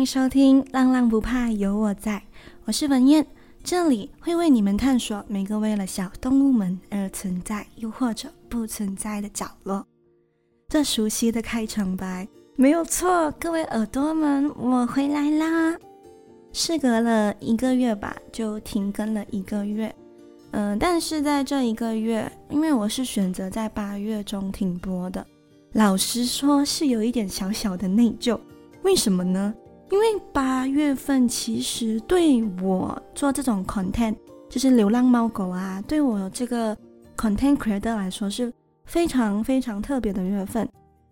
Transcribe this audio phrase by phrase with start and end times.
[0.00, 2.16] 欢迎收听《浪浪不怕有我在》，
[2.64, 3.26] 我是文燕，
[3.62, 9.86] 这里会为你们探索每个为了小动物们而存在，又或者不存在的角落。
[10.70, 12.26] 这熟悉的开场白，
[12.56, 15.76] 没有错，各位耳朵们，我回来啦！
[16.50, 19.94] 事隔了一个月吧，就停更了一个月。
[20.52, 25.26] 嗯、但是在这一个月，因为我是选择在八月中停播的，
[25.74, 28.40] 老实说是有一点小小的内疚。
[28.82, 29.54] 为什么呢？
[29.90, 34.16] 因为八月份其实对我做这种 content，
[34.48, 36.76] 就是流浪猫狗啊，对我这个
[37.16, 38.52] content creator 来说是
[38.84, 40.68] 非常非常特别的月份。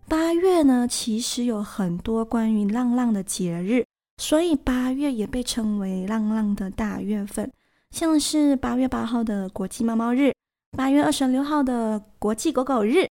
[0.07, 3.85] 八月呢，其实有很多关于浪浪的节日，
[4.17, 7.51] 所以八月也被称为浪浪的大月份。
[7.91, 10.33] 像是八月八号的国际猫猫日，
[10.77, 13.07] 八月二十六号的国际狗狗日，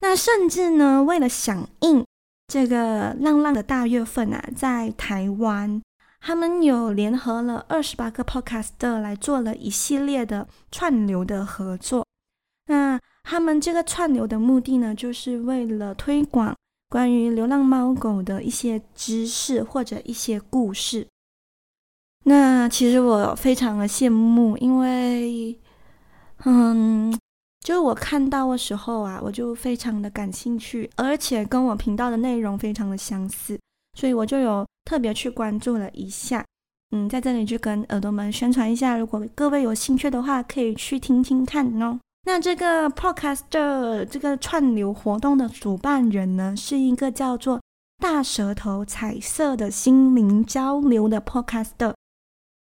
[0.00, 2.04] 那甚至呢，为了响应
[2.54, 5.82] 这个浪浪的大月份啊，在台湾，
[6.20, 12.06] 他们有联合了二十八个 podcaster 来做了一系列的串流的合作。
[12.68, 16.54] 那他们这个串流的目的呢，就是为了推广
[16.88, 21.08] 关于流浪猫狗的一些知识或者一些故事。
[22.22, 25.58] 那其实我非常的羡慕，因为，
[26.44, 27.12] 嗯，
[27.64, 33.58] 就我看到的时候啊，我就非常的感兴趣，而且跟我频道的内容非常的相似，
[33.98, 36.44] 所以我就有特别去关注了一下。
[36.90, 41.98] 嗯，在这里就跟耳朵们宣传一下，如果各位有兴趣的话，可以去听听看哦。
[42.26, 47.60] 那这个 podcast 的这个串流活动的主办人呢，是一个叫做
[47.98, 51.94] 大舌头彩色的心灵交流的 podcast。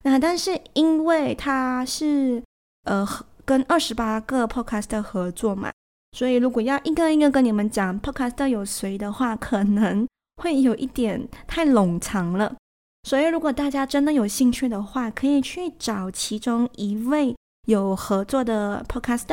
[0.04, 2.44] 那但是因为他是
[2.84, 3.08] 呃
[3.46, 5.72] 跟二十八个 podcast 合作嘛，
[6.12, 10.08] 所以如果要一个一个跟你们讲 podcast 有谁的话，可能
[10.38, 12.56] 会有一点太冗长了。
[13.04, 17.36] 所以如果大家真的有兴趣的话，可以去找其中一位
[17.68, 19.26] 有合作的 podcast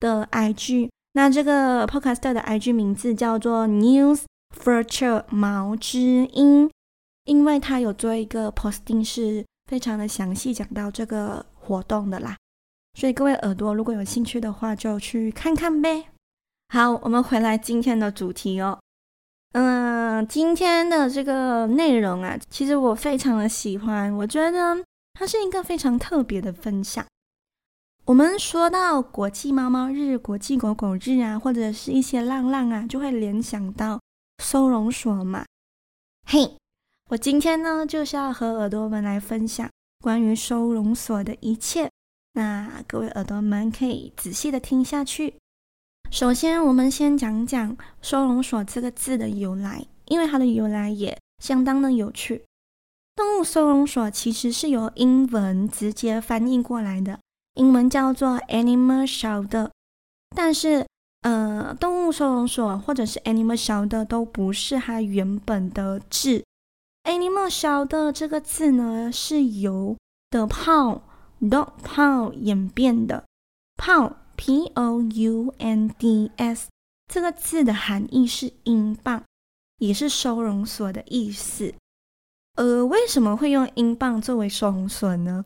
[0.00, 0.90] 的 IG。
[1.12, 4.22] 那这个 podcast 的 IG 名字叫做 News
[4.56, 5.98] Future 猫之
[6.32, 6.70] 音，
[7.24, 9.44] 因为他有做一个 posting 是。
[9.70, 12.36] 非常的详细讲到这个活动的啦，
[12.94, 16.06] 所以各位耳朵如果有兴趣的话，就去看看呗。
[16.68, 18.78] 好，我们回来今天的主题哦。
[19.52, 24.82] 嗯，今天的这个内容啊，其实我非常的喜欢，我觉得
[25.12, 27.04] 它是一个非常特别的分享。
[28.06, 34.00] 我们说到国际猫猫日、国际狗狗日啊，或者是一些浪浪啊，就会联想到
[34.42, 35.44] 收容所嘛，
[36.26, 36.56] 嘿。
[37.10, 39.68] 我今天呢，就是要和耳朵们来分享
[40.00, 41.90] 关于收容所的一切。
[42.34, 45.34] 那各位耳朵们可以仔细的听下去。
[46.10, 52.44] 首先，我们先讲讲收容所这个字的由来，因为它的由来也相当的有趣。
[53.14, 57.18] 动物收容所其实是由英文直接翻译过来的，
[57.54, 59.70] 英文叫做 animal shelter。
[60.34, 60.86] 但是，
[61.20, 66.42] 呃，动物收容所或者是 animal shelter 都不是它原本的字。
[67.04, 69.96] Animal shelter 这个字呢，是由
[70.30, 71.00] the pound
[71.42, 73.24] dog pound 演变的。
[73.76, 76.68] pound p o u n d s
[77.12, 79.22] 这个字的含义是英镑，
[79.78, 81.74] 也是收容所的意思。
[82.54, 85.44] 呃，为什么会用英镑作为收容所呢？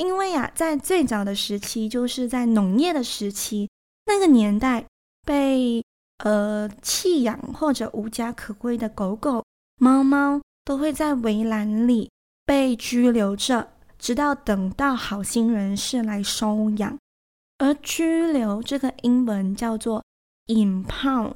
[0.00, 3.68] 因为呀、啊，在最早的时期，就是在农业的时期，
[4.06, 4.84] 那个年代
[5.26, 5.84] 被
[6.24, 9.44] 呃弃养或者无家可归的狗狗、
[9.78, 10.40] 猫猫。
[10.66, 12.10] 都会在围栏里
[12.46, 13.73] 被拘留着，
[14.04, 16.98] 直到等到好心人士来收养。
[17.56, 20.04] 而拘留这个英文叫做
[20.48, 21.32] impound，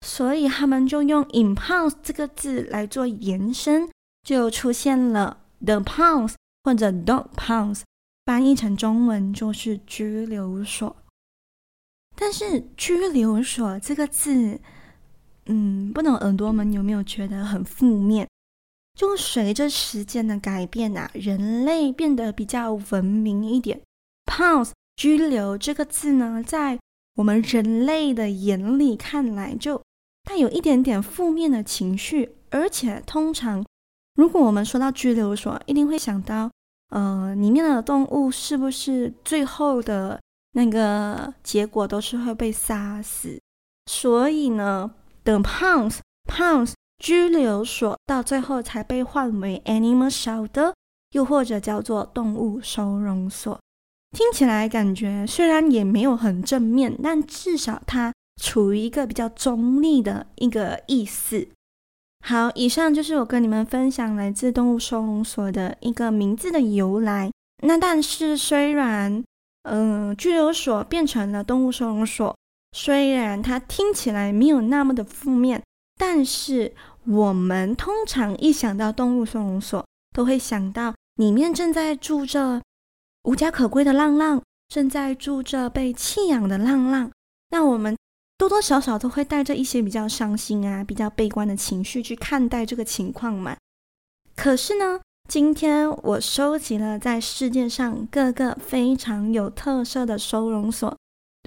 [0.00, 3.86] 所以他们就用 impound 这个字来做延伸，
[4.22, 7.82] 就出现了 the pounds 或者 dog pounds，
[8.24, 10.96] 翻译成中文就是拘留所。
[12.16, 14.58] 但是拘留所这个字。
[15.44, 18.26] 嗯，不懂耳朵们有没有觉得很负面？
[18.98, 23.80] 就随着时间的改变啊，人类变得比较文明一点。
[24.26, 26.80] Pounds 拘留这个字呢，在
[27.14, 29.80] 我们人类的眼里看来，就
[30.24, 32.34] 带有一点点负面的情绪。
[32.50, 33.64] 而且通常，
[34.16, 36.50] 如果我们说到拘留所，一定会想到，
[36.88, 40.20] 呃，里面的动物是不是最后的
[40.54, 43.40] 那个结果都是会被杀死？
[43.86, 44.90] 所以呢
[45.22, 50.72] 等 pounds pounds 拘留所到最后才被换为 animal shelter，
[51.12, 53.58] 又或者叫做动物收容所。
[54.16, 61.46] 听起来感觉虽然也没有很正面，但至少它处于一个比较中立的一个意思。
[62.24, 67.30] 好，以上就是我跟你们分享来自动物收容所的一个名字的由来。
[67.62, 69.22] 那但是虽然，
[69.62, 72.34] 嗯、拘留所变成了动物收容所，
[72.72, 75.62] 虽然它听起来没有那么的负面，
[75.96, 76.74] 但是
[77.10, 79.82] 我们通常一想到动物收容所，
[80.14, 82.60] 都会想到里面正在住着
[83.22, 87.10] 无家可归的浪浪，正在住着被弃养的浪浪。
[87.50, 87.96] 那我们
[88.36, 93.56] 多多少少都会带着一些比较伤心啊、比较悲观的情绪去看待这个情况嘛。
[94.36, 100.94] 可是呢，今天我收集了在世界上各个非常有特色的收容所，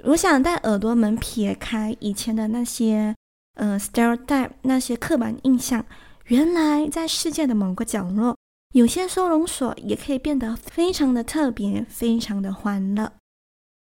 [0.05, 3.15] 我想带耳朵们撇开以前的那些
[3.55, 5.85] 呃 stereotype 那些刻板印象，
[6.25, 8.35] 原来在世界的某个角落，
[8.73, 13.11] 有些收容所也可以变得非常的特别，非常的欢乐。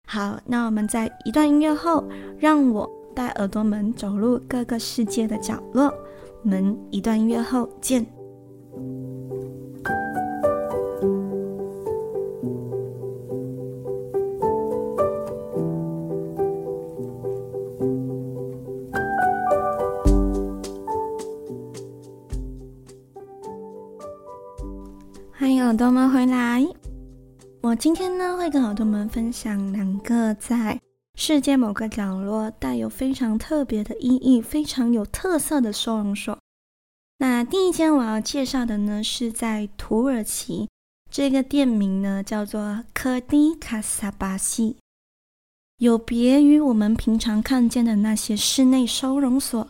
[0.07, 5.93] 好，那我们在一段音乐后，让我带耳朵们走入各个世界的角落。
[6.43, 8.18] 我们一段音乐后见。
[27.79, 30.77] 今天呢会跟耳朵们分享两个在
[31.15, 36.37] 世界某个角落带有非常特别的意义、非常有特色的收容所。
[37.19, 40.67] 那第一间我要介绍的呢是在土耳其，
[41.09, 44.75] 这个店名呢叫做科迪卡萨巴西。
[45.77, 49.65] 有别于我们平常看见的那些室内收容所，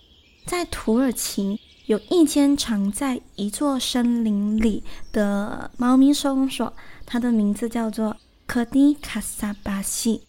[0.48, 1.60] 在土耳其。
[1.86, 6.72] 有一间藏在一座森林里的猫咪收容所，
[7.12, 8.16] 它的名字叫做
[8.46, 10.28] 科迪卡萨巴西。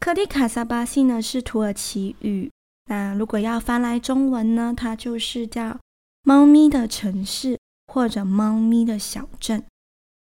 [0.00, 2.50] 科迪卡萨巴西呢是土耳其语，
[2.86, 5.78] 那如果要翻来中文呢，它就是叫
[6.24, 7.56] 猫咪的城市
[7.86, 9.62] 或者猫咪的小镇。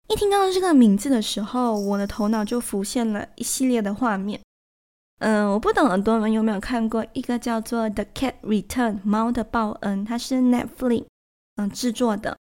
[0.07, 4.39] 一听到这个名字的时候，我的头脑就浮现了一系列的画面。
[5.18, 11.06] 嗯，我不懂耳朵们有没有看过一个叫做《The Cat Return》猫的报恩，它是 Netflix
[11.56, 12.38] 嗯制作的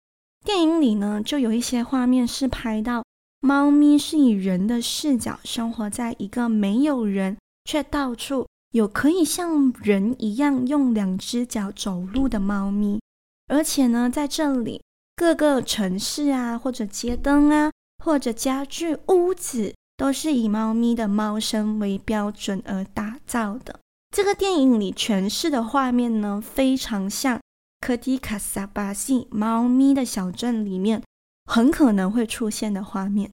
[0.44, 3.04] 电影里呢，就有一些画面是拍到
[3.40, 13.00] 猫咪是以人的视角生活在一个没有人却到处有可以像人一样用两只脚走路的猫咪，
[13.46, 14.82] 而且呢，在这里
[15.16, 17.70] 各个城市啊，或者街灯啊，
[18.04, 19.74] 或者家具屋子。
[19.98, 23.80] 都是以猫咪的猫身为标准而打造的。
[24.14, 27.40] 这个电影里诠释的画面呢，非常像
[27.80, 31.02] 科迪卡萨巴西猫咪的小镇里面
[31.48, 33.30] 很可能会出现的画面。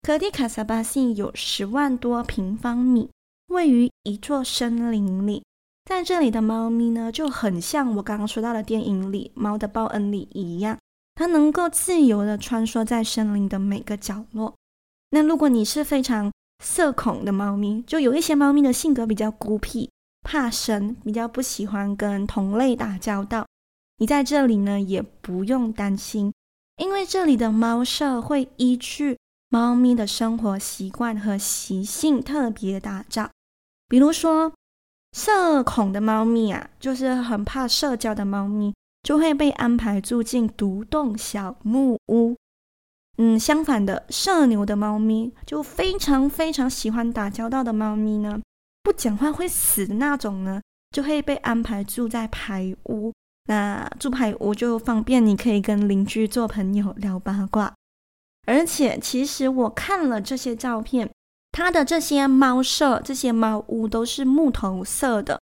[0.00, 3.10] 科迪卡萨巴信有十万多平方米，
[3.48, 5.44] 位于一座森林里。
[5.84, 10.78] 在这里的猫咪呢，就很像我刚刚说到的电影里《猫的报恩》里一样，
[11.14, 14.54] 它能够自由地穿梭在森林的每个角落。
[15.10, 16.32] 那如果你是非常
[16.64, 19.90] 社恐的猫咪，就有一些猫咪的性格比较孤僻、
[20.22, 23.46] 怕生，比较不喜欢跟同类打交道，
[23.98, 26.32] 你在这里呢也不用担心，
[26.76, 29.16] 因为这里的猫舍会依据
[29.48, 33.30] 猫咪的生活习惯和习性特别打造。
[33.88, 34.52] 比如说，
[35.12, 42.36] 社恐的猫咪啊，就是很怕社交的猫咪，就会被安排住进独栋小木屋。
[43.18, 48.40] 嗯，相反的，社牛的猫咪就非常非常喜欢打交道的猫咪呢，
[48.82, 53.12] 不讲话会死的那种呢，就会被安排住在排屋。
[53.46, 57.74] 那住排屋就方便你可以跟邻居做朋友聊八卦。
[58.46, 61.10] 而且，其实我看了这些照片，
[61.52, 65.40] 它的这些猫舍、这些猫屋都是木头色的，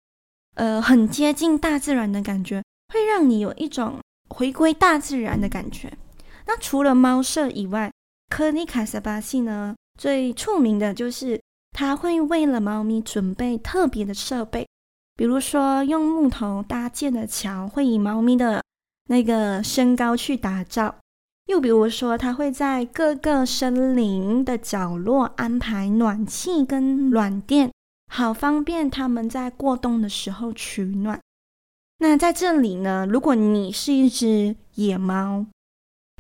[0.57, 2.63] 呃，很接近大自然的感觉，
[2.93, 5.93] 会让你有一种回归大自然的感觉。
[6.47, 7.93] 那除了猫舍以外，
[8.31, 11.41] 科尼卡萨巴西呢，最出名的就是
[11.73, 14.67] 它会为了猫咪准备特别的设备，
[15.19, 18.63] 比如说用木头搭建的桥会以猫咪的
[19.09, 20.95] 那个身高去打造，
[21.47, 27.73] 又比如说它会在各个森林的角落安排暖气跟暖电，
[28.13, 31.19] 好方便它们在过冬的时候取暖。
[31.99, 35.45] 那在这里呢，如果你是一只野猫，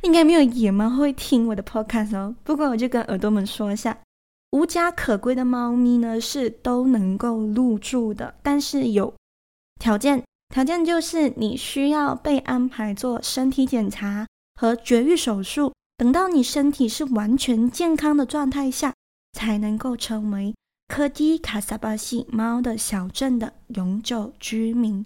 [0.03, 2.35] 应该没有野猫会听我的 podcast 哦。
[2.43, 3.97] 不过我就跟耳朵们说一下，
[4.51, 9.15] 无家可归的猫咪呢是都能够入住的，但是有
[9.79, 18.95] 条件，条件就是你需要被安排做身体检查和绝育手术，等到你身体是完全健康的状态下，
[19.33, 20.55] 才能够成为
[20.89, 25.05] 科迪卡萨巴西猫的小镇的永久居民。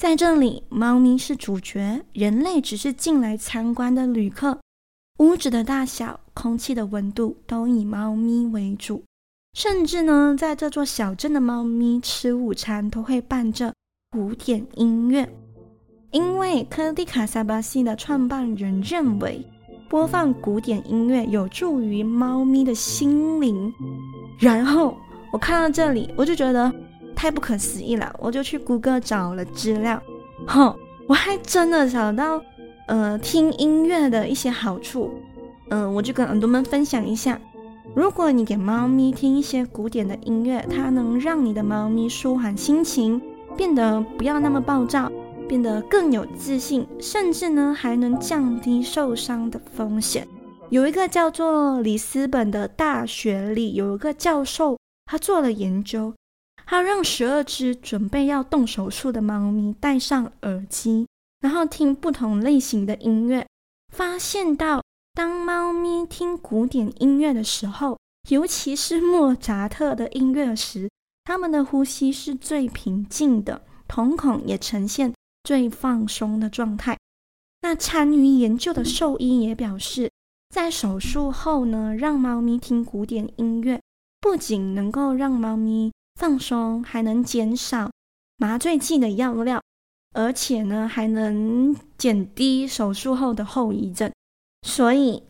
[0.00, 4.58] 在这里，猫咪是主角，人类只是进来参观的旅客。
[5.22, 9.04] 屋子的大小、空气的温度都以猫咪为主，
[9.54, 13.72] 甚至呢，在这座小镇的猫咪吃午餐都会伴着
[14.10, 15.32] 古典音乐，
[16.10, 19.40] 因为科蒂卡萨巴西的创办人认为
[19.88, 23.72] 播放古典音乐有助于猫咪的心灵。
[24.40, 24.92] 然后
[25.32, 26.74] 我看到这里，我就觉得
[27.14, 30.02] 太不可思议了，我就去谷歌找了资料，
[30.48, 30.76] 哼，
[31.06, 32.42] 我还真的找到。
[32.86, 35.10] 呃，听音乐的一些好处，
[35.70, 37.40] 嗯、呃，我就跟耳朵们分享一下。
[37.94, 43.20] 如果你给猫咪听一些古典的音乐，它能让你的猫咪舒缓心情，
[43.56, 45.10] 变得不要那么暴躁，
[45.48, 50.26] 变得更有自信，甚至呢还能降低受伤的风险。
[50.70, 56.14] 有一个叫做里斯本的大学里有一个教授，他做了研究，
[56.64, 61.06] 他让十二只准备要动手术的猫咪戴上耳机。
[61.42, 63.46] 然后听不同类型的音乐，
[63.92, 64.82] 发现到
[65.12, 67.98] 当猫咪听古典音乐的时候，
[68.30, 70.88] 尤其是莫扎特的音乐时，
[71.24, 76.96] 它们的呼吸是最平静的，瞳孔也呈现最放松的状态。
[77.62, 80.10] 那参与研究的兽医也表示，
[80.48, 83.80] 在手术后呢，让猫咪听古典音乐，
[84.20, 87.90] 不仅能够让猫咪放松，还能减少
[88.36, 89.60] 麻醉剂的药料。
[90.12, 94.10] 而且呢，还能减低手术后的后遗症。
[94.66, 95.22] 所以，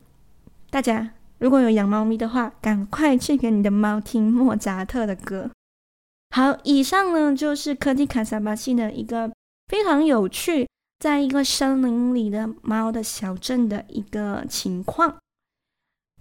[0.70, 5.50] 大家如果有养猫咪的话，赶快去给你的猫听莫扎特的歌。
[6.34, 9.30] 好，以上呢就是科蒂卡萨巴西的一个
[9.68, 15.16] 非常有趣，在一个森林里的猫的小镇的一个情况。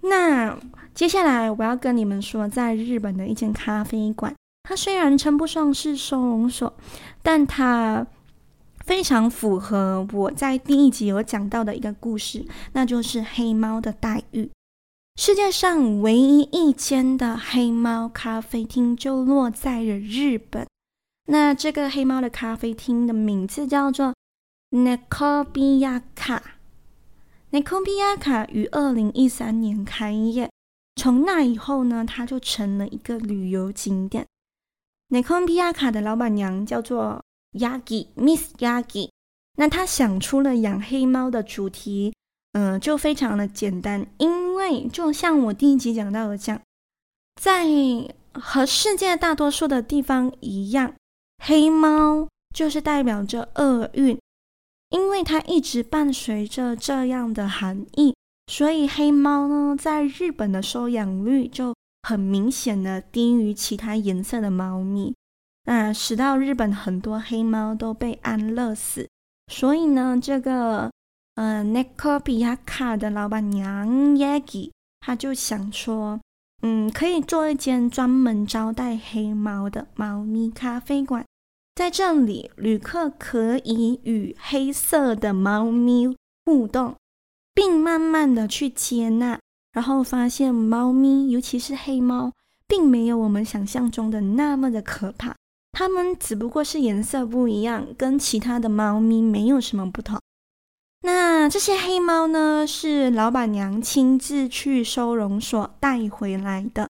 [0.01, 0.57] 那
[0.93, 6.73] 接下来我要跟你们说，在日本的一间咖啡馆，它虽然称不上是收容所，
[7.21, 8.05] 但它
[8.85, 14.49] 非常符合我在第一集有讲到的一个故事，那就是黑猫的待遇。
[15.15, 20.65] 世界上唯一一间的黑猫咖啡厅就落在了日本。
[21.27, 24.15] 那这个黑猫的咖啡厅的名字叫做
[24.71, 26.39] Nekobiyaka。
[27.51, 30.49] nekobiaka 于二零一三年开业，
[30.95, 34.25] 从那以后呢，它就成了一个旅游景点。
[35.09, 37.20] nekobiaka 的老板娘叫做。
[37.53, 39.09] Yagi，Miss Yagi，
[39.57, 42.13] 那他想出了养黑猫的主题，
[42.53, 46.61] 嗯、就非常的简单，因为就像我第一集讲到的这样，
[47.41, 47.65] 在
[48.33, 50.93] 和世界大多数的地方一样，
[51.43, 54.17] 黑猫就是代表着厄运，
[54.89, 58.15] 因为它一直伴随着这样的含义，
[58.47, 65.13] 所以黑猫呢，在日本的收养率就很明显的低于其他颜色的猫咪。
[65.63, 69.07] 那使到日本很多黑猫都被安乐死，
[69.47, 70.91] 所以呢，这个
[71.35, 76.19] 呃 Nekobiyaka 的老板娘 Yagi，他就想说，
[76.63, 81.23] 嗯，可以做一间专门招待黑猫的猫咪咖啡馆，
[81.75, 86.07] 在这里，旅客可以与黑色的猫咪
[86.45, 86.95] 互动，
[87.53, 89.39] 并慢慢的去接纳，
[89.73, 92.31] 然后发现猫咪，尤其是黑猫，
[92.67, 95.35] 并没有我们想象中的那么的可怕。
[95.71, 100.19] 它们只不过是颜色不一样，跟其他的猫咪没有什么不同。
[101.03, 106.87] 那这些黑猫呢，是老板娘亲自去收容所带回来的。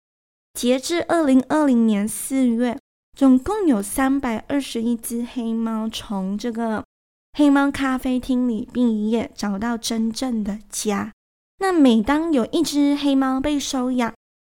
[0.53, 2.79] 截至二零二零年四月，
[3.17, 6.85] 总共有三百二十一只黑猫从这个
[7.33, 11.11] 黑猫咖啡厅里毕业，找到真正的家。
[11.59, 14.13] 那每当有一只黑猫被收养，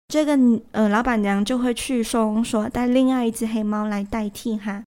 [0.07, 0.39] 这个
[0.71, 4.83] 呃，老板娘就会去收容所带另外一只黑猫来代替哈。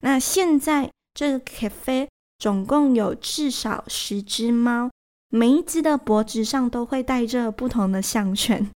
[0.00, 2.06] 那现在这个 cafe
[2.38, 4.90] 总共有至少十只猫，
[5.30, 8.70] 每一只的脖子上都会戴着不同的项圈。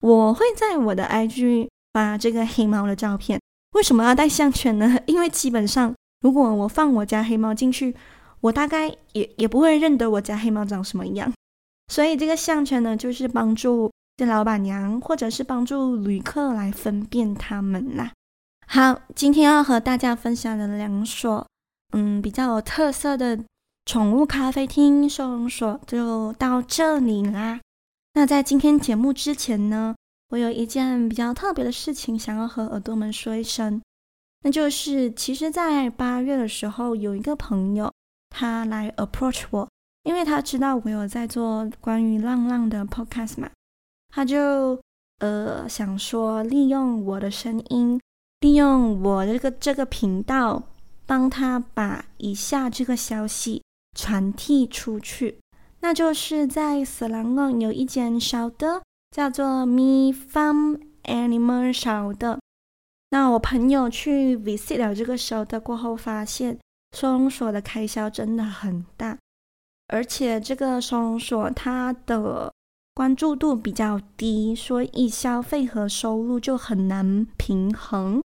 [0.00, 3.38] 我会在我的 IG 发这个黑猫的照片。
[3.72, 4.98] 为什么要戴项圈呢？
[5.06, 7.94] 因为基本上如果我放我家黑猫进去，
[8.40, 11.30] 我大概也也不会认得我家黑猫长什么样。
[11.88, 13.92] 所以这个项圈呢，就是帮助。
[14.18, 18.12] 是老板娘，或者是帮助旅客来分辨他们啦。
[18.66, 21.46] 好，今天要和大家分享的两所，
[21.92, 23.38] 嗯，比较有特色的
[23.84, 27.60] 宠物咖啡厅收容所就到这里啦。
[28.14, 29.94] 那在今天节目之前呢，
[30.30, 33.80] 我有一件比较特别的事情想要和耳朵们说一声，
[34.42, 37.92] 那就是其实，在八月的时候，有一个朋友
[38.30, 39.68] 他来 approach 我，
[40.04, 43.50] 因为他知道我有在做关于浪浪的 podcast 嘛。
[44.08, 44.80] 他就
[45.18, 48.00] 呃想说，利用我的声音，
[48.40, 50.62] 利用我这个这个频道，
[51.06, 53.62] 帮他把以下这个消息
[53.94, 55.38] 传递出去，
[55.80, 58.82] 那就是在色兰莪有一间小的
[59.14, 62.38] 叫做 Mi Farm Animal 小的。
[63.10, 66.58] 那我朋友去 visit 了这个小的过后，发现
[66.96, 69.16] 收容所的开销真的很大，
[69.86, 72.52] 而且这个收容所它的
[72.96, 78.22] 关注度比较低，所以消费和收入就很难平衡。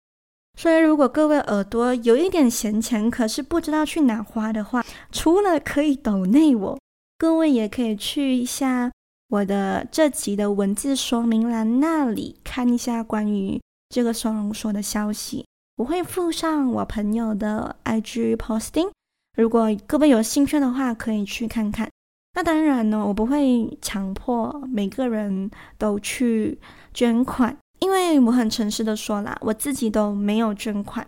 [0.58, 6.78] 所以，如果各位耳朵有一点闲钱，可是不知道去哪花的话，除了可以抖内我，
[7.18, 8.90] 各位也可以去一下
[9.28, 15.44] 我的这集的文字说明栏那里看一下关于这个收容所的消息。
[15.76, 18.90] 我会附上我朋友的 IG posting，
[19.36, 21.90] 如果各位有兴趣的话，可以去看看。
[22.34, 26.58] 那当然呢，我不会强迫每个人都去
[26.92, 31.06] 捐款，因为我很诚实的说啦，我自己都没有捐款。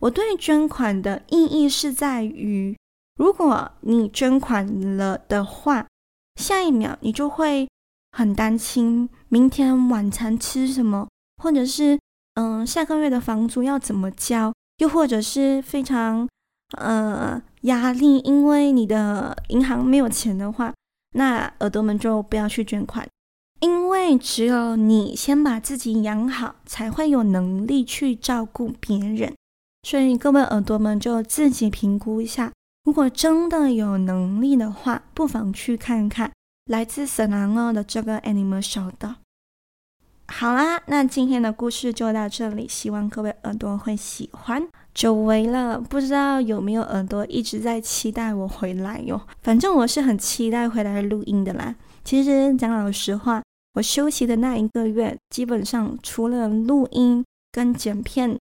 [0.00, 2.76] 我对捐款的意义是在于，
[3.16, 5.86] 如果你捐款了的话，
[6.36, 7.68] 下一秒你就会
[8.12, 11.98] 很担心明天晚餐吃什么，或者是
[12.34, 16.28] 嗯下个月的房租要怎么交，又或者是非常。
[16.78, 20.72] 呃，压力，因为你的银行没有钱的话，
[21.14, 23.06] 那耳朵们就不要去捐款，
[23.60, 29.34] 因为只有你先把自己养好，才会有能力去照顾别人。
[29.84, 32.52] 所以各位耳朵们就自己评估一下，
[32.84, 36.32] 如果真的有能力的话，不妨去看看
[36.66, 39.16] 来自色兰莪的这个 Animal Show 的。
[40.28, 44.68] 好啦，那今天的故事就到这里，希望各位耳朵会喜欢。
[44.94, 49.20] 久违了，不知道有没有耳朵一直在期待我回来哟？
[49.42, 51.74] 反正我是很期待回来录音的啦。
[52.04, 53.42] 其实讲老实话，
[53.74, 58.38] 我休息的那一个月，基本上除了录音跟剪片，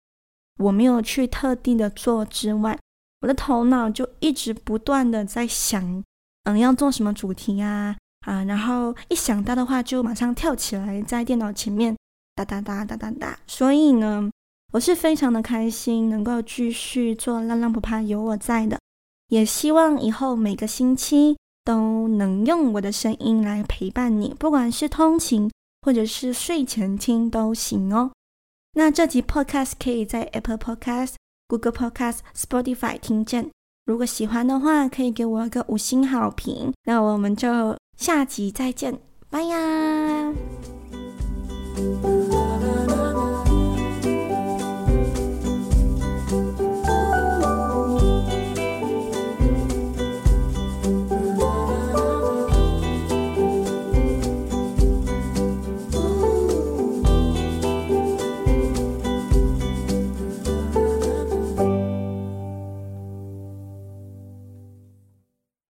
[0.57, 2.77] 我没有去特定的做之外，
[3.21, 6.03] 我的头脑就一直不断的在想，
[6.45, 7.95] 嗯，要做什么主题啊？
[8.25, 11.95] 啊，然后一想到的话，就马上跳起来，在电脑前面
[12.35, 13.37] 哒哒哒哒哒哒。
[13.45, 14.29] 所以呢，
[14.71, 18.79] 我是非常的开心，能够继续做浪浪不怕有我在的，
[19.29, 25.49] 也希望以后每个星期都能用我的声音来陪伴你，不管是通勤
[25.81, 28.11] 或者是睡前听都行哦。
[28.73, 31.15] 那这集 Podcast 可以在 Apple Podcast、
[31.47, 33.49] Google Podcast、Spotify 听见。
[33.85, 36.73] 如果喜欢的话，可以给我一个五星好评。
[36.83, 37.75] 那我们就。
[37.97, 38.97] 下集再见，
[39.29, 40.33] 拜呀。